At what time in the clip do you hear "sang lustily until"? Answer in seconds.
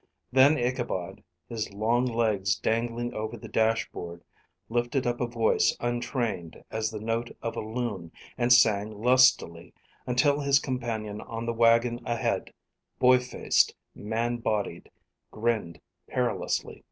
8.51-10.39